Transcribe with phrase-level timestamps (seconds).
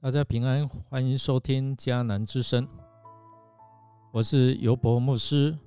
[0.00, 2.64] 大家平安，欢迎收听迦南之声。
[4.12, 5.58] 我是尤博牧师。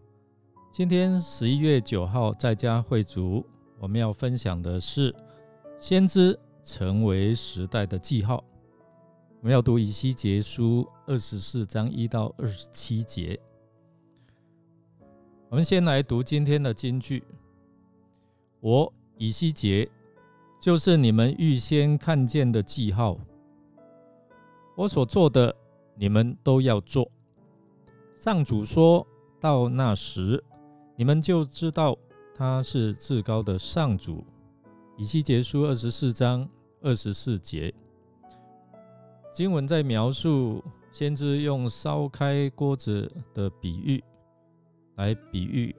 [0.72, 3.46] 今天十一月九号在家会族，
[3.80, 5.14] 我们要分享的是
[5.78, 8.42] 先知成为时代的记号。
[9.42, 13.40] 我们要读以西结书二十四章一到二十七节。
[15.48, 17.24] 我们先来读今天的金句：
[18.60, 19.90] 我以西结
[20.60, 23.18] 就是你们预先看见的记号。
[24.76, 25.56] 我所做的，
[25.96, 27.10] 你们都要做。
[28.18, 29.08] 上主说
[29.40, 30.44] 到那时，
[30.98, 31.98] 你们就知道
[32.36, 34.22] 他是至高的上主。
[34.98, 36.46] 以西结书二十四章
[36.82, 37.74] 二十四节，
[39.40, 44.04] 经文在描述先知用烧开锅子的比喻，
[44.98, 45.74] 来比喻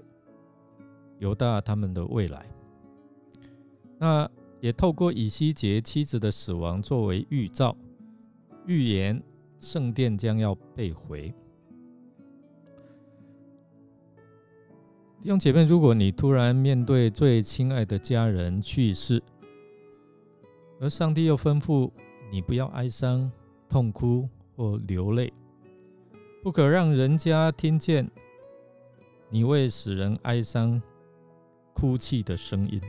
[1.18, 2.46] 犹大他们的未来。
[3.98, 4.26] 那
[4.60, 7.76] 也透过以西结妻子的死亡作为预兆。
[8.64, 9.22] 预言
[9.58, 11.30] 圣殿将要被毁。
[15.20, 19.22] 弟兄姐妹，如果你突然面对最亲爱的家人去世，
[20.80, 21.90] 而上帝又吩咐
[22.32, 23.30] 你不要哀伤、
[23.70, 25.32] 痛哭或流泪，
[26.42, 28.10] 不可让人家听见
[29.28, 30.82] 你为死人哀伤、
[31.72, 32.82] 哭泣的声音。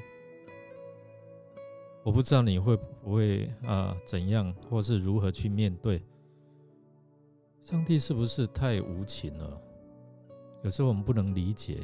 [2.04, 6.02] 我不知道你会不会啊怎样，或是如何去面对？
[7.62, 9.62] 上帝是不是太无情了？
[10.64, 11.78] 有时候我们不能理解。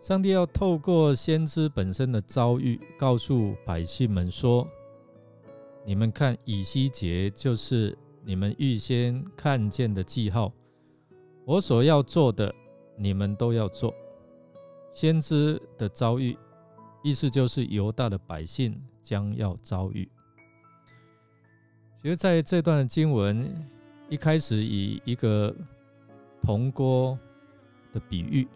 [0.00, 4.66] 上帝要透过先知本身的遭遇，告诉百姓们说
[5.84, 10.52] ：“你们看，以西结就是你们预先看见的记号。
[11.44, 12.54] 我所要做的，
[12.96, 13.94] 你们都要做。”
[14.92, 16.36] 先知的遭遇。
[17.02, 20.08] 意思就是犹大的百姓将要遭遇。
[21.96, 23.46] 其实，在这段经文
[24.08, 25.54] 一开始，以一个
[26.40, 27.18] 铜锅
[27.92, 28.48] 的比喻，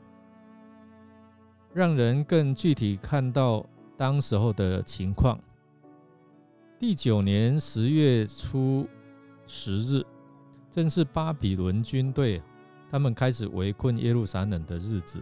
[1.75, 3.67] 让人更具体看到
[3.99, 5.38] 当时候的情况。
[6.78, 8.87] 第九年十月初
[9.49, 10.06] 十日，
[10.71, 12.41] 正是巴比伦军队
[12.89, 15.21] 他们开始围困耶路撒冷的日子。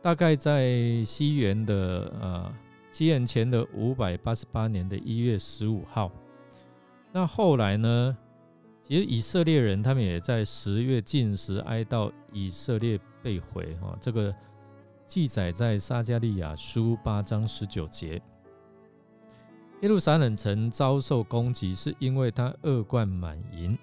[0.00, 2.54] 大概在西元的呃
[2.90, 6.10] 西元前的五百八十八年的一月十五号，
[7.12, 8.16] 那后来呢？
[8.82, 14.34] 其实以色列人他们也在十月进食哀悼以色列被毁哈，这个
[15.04, 18.22] 记载在撒加利亚书八章十九节。
[19.82, 23.78] 耶路撒冷城遭受攻击，是因为他恶贯满盈，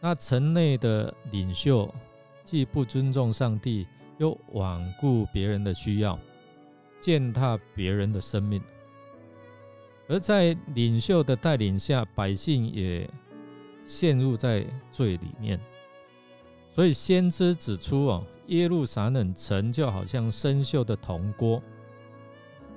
[0.00, 1.92] 那城内的领袖
[2.44, 3.86] 既不尊重上帝。
[4.18, 6.16] 又罔顾别人的需要，
[7.00, 8.62] 践踏别人的生命，
[10.08, 13.10] 而在领袖的带领下，百姓也
[13.84, 15.60] 陷入在罪里面。
[16.70, 21.60] 所以先知指出哦，耶路撒冷城就好像生锈的铜锅，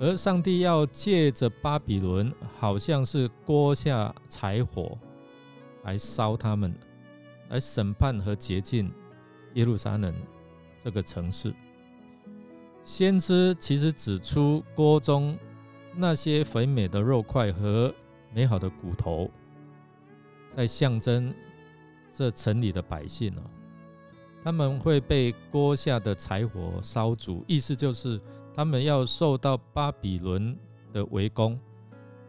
[0.00, 4.96] 而上帝要借着巴比伦，好像是锅下柴火
[5.82, 6.72] 来烧他们，
[7.48, 8.92] 来审判和洁净
[9.54, 10.14] 耶路撒冷。
[10.80, 11.52] 这个城市，
[12.84, 15.36] 先知其实指出锅中
[15.96, 17.92] 那些肥美的肉块和
[18.32, 19.28] 美好的骨头，
[20.54, 21.34] 在象征
[22.12, 23.42] 这城里的百姓啊，
[24.44, 28.20] 他们会被锅下的柴火烧煮，意思就是
[28.58, 30.58] 他们要受到巴比伦
[30.92, 31.56] 的围攻，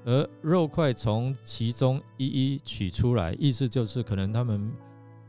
[0.05, 4.71] 而肉块从其中一一取出来，意思就是可能他们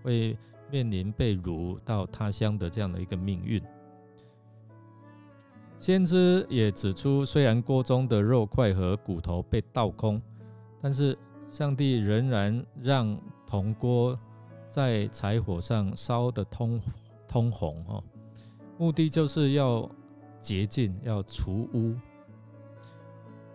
[0.03, 0.37] 会。
[0.73, 3.61] 面临被掳到他乡的这样的一个命运，
[5.81, 10.23] 先知也指出，虽然锅中的肉块和骨头被倒空，
[10.81, 11.19] 但是
[11.51, 14.17] 上帝仍然让铜锅
[14.69, 16.81] 在柴火上烧得通
[17.27, 18.05] 通红哦，
[18.79, 19.91] 目的就是要
[20.41, 21.95] 洁净，要除污。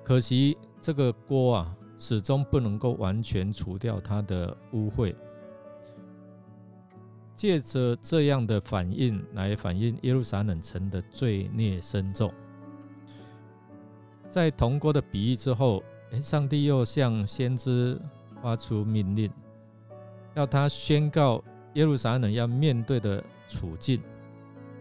[0.04, 5.16] 可惜这个锅啊，始终不能够完全除掉它的污秽。
[7.36, 12.32] 借着这样的反应来反映耶路撒冷城的罪孽深重，
[14.30, 15.84] 在铜锅的比喻之后，
[16.22, 18.00] 上帝又向先知
[18.42, 19.30] 发出命令，
[20.34, 21.44] 要他宣告
[21.74, 24.02] 耶路撒冷要面对的处境。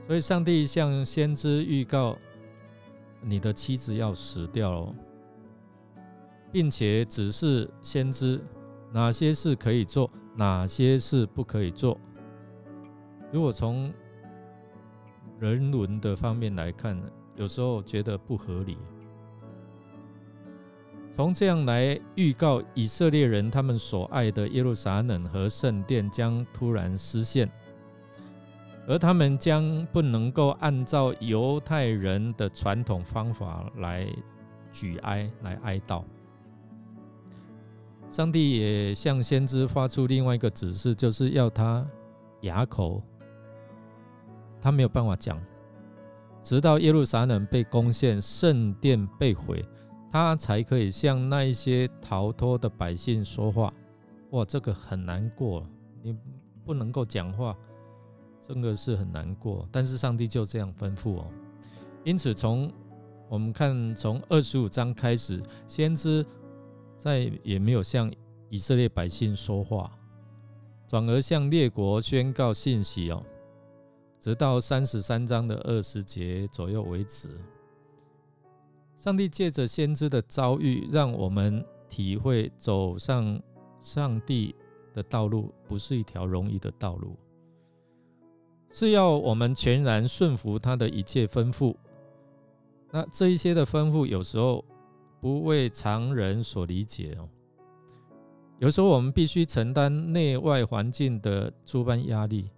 [0.06, 2.16] 所以，上帝向先知预告：
[3.22, 4.94] 你的妻子要死掉了，
[6.52, 8.38] 并且指示先知
[8.92, 11.98] 哪些事可以做，哪些事不可以做。
[13.32, 13.92] 如果从
[15.40, 17.00] 人伦的方面来看，
[17.34, 18.76] 有时候觉得不合理。
[21.10, 27.50] 从这样来预告以色列人他们所爱的耶路撒冷和圣殿将突然失陷，
[28.86, 34.06] 而他们将不能够按照犹太人的传统方法来
[34.70, 36.04] 举哀、来哀悼。
[38.10, 41.84] 上帝也向先知发出另外一个指示，就是要他
[42.42, 43.02] 哑口，
[44.60, 45.40] 他没有办法讲，
[46.42, 49.64] 直到耶路撒冷被攻陷，圣殿被毁。
[50.12, 53.74] 他才可以向那一些逃脱的百姓说话。
[54.30, 55.66] 哇，这个很难过，
[56.02, 56.16] 你
[56.64, 57.56] 不能够讲话，
[58.46, 59.68] 真的是很难过。
[59.72, 61.26] 但是上帝就这样吩咐哦。
[62.04, 62.70] 因此，从
[63.28, 66.24] 我们看，从二十五章开始，先知
[66.94, 68.12] 再也没有向
[68.50, 69.90] 以色列百姓说话，
[70.86, 73.24] 转而向列国宣告信息哦，
[74.20, 77.30] 直到三十三章的二十节左右为止。
[78.96, 83.40] 上帝借着先知的遭遇，让我们体会走上
[83.80, 84.54] 上帝
[84.94, 87.16] 的道路不是一条容易的道路，
[88.70, 91.74] 是要我们全然顺服他的一切吩咐。
[92.90, 94.64] 那这一些的吩咐有时候
[95.20, 97.28] 不为常人所理解哦，
[98.58, 102.50] 有时候我们必须承担内外环境的诸般压力。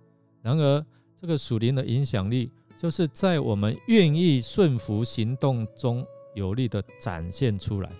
[0.43, 6.07] 然而，这个属灵的影响力，就是在我们愿意顺服行动中。
[6.37, 7.91] 有力的展现出来。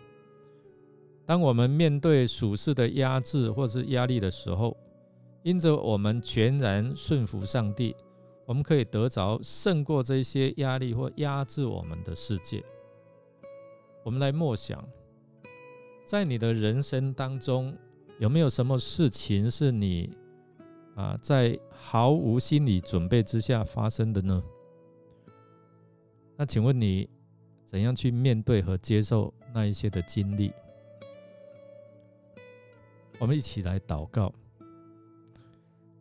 [1.25, 4.77] 当我们面对属世的压制或是压力的时候，
[5.47, 7.95] 因着我们全然顺服上帝，
[8.47, 12.61] 我们可以得着胜过这些压力或压制我们的世界。
[14.03, 14.85] 我们来默想，
[16.05, 17.73] 在你的人生当中，
[18.19, 20.11] 有没有什么事情是你
[20.97, 24.43] 啊在毫无心理准备之下发生的呢？
[26.37, 27.09] 那请问你？
[27.65, 30.53] 怎样去面对和接受那一些的经历？
[33.21, 34.33] 我们一起来祷告，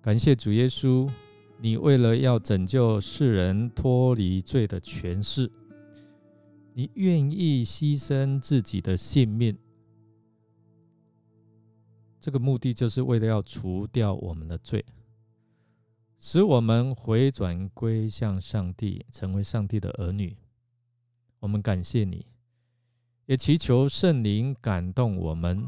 [0.06, 1.10] 感谢主耶稣，
[1.58, 5.52] 你为了要拯救世人脱离罪的权势，
[6.76, 9.58] 你愿意牺牲自己的性命，
[12.20, 14.86] 这个目的就是为了要除掉我们的罪，
[16.20, 20.38] 使我们回转归向上帝，成为上帝的儿女。
[21.40, 22.28] 我们感谢你，
[23.26, 25.68] 也祈求圣灵感动我们，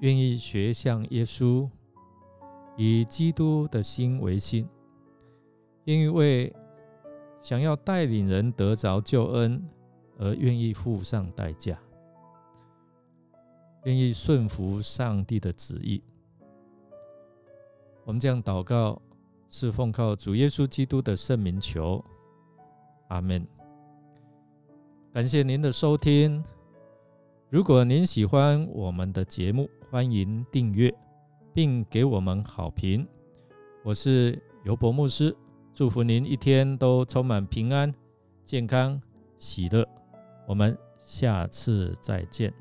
[0.00, 1.70] 愿意学像耶稣，
[2.76, 4.68] 以基督的心为心，
[5.84, 6.54] 因为
[7.40, 9.62] 想要带领人得着救恩
[10.18, 11.78] 而愿意付上代价，
[13.84, 16.02] 愿意顺服上帝的旨意。
[18.04, 19.00] 我们这样祷告，
[19.50, 22.04] 是奉靠主耶稣基督的圣名求，
[23.08, 23.46] 阿门。
[25.12, 26.42] 感谢您的收听。
[27.50, 30.92] 如果您喜欢我们的节目，欢迎订阅
[31.54, 33.06] 并给我们好评。
[33.84, 35.34] 我是尤博牧师，
[35.72, 37.94] 祝福您一天都充满平安、
[38.44, 39.00] 健康、
[39.38, 39.88] 喜乐。
[40.48, 42.52] 我们下次再见。